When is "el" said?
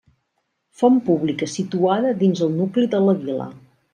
2.47-2.57